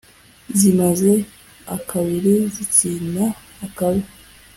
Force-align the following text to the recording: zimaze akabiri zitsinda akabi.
zimaze 0.57 1.13
akabiri 1.75 2.35
zitsinda 2.55 3.25
akabi. 3.65 4.03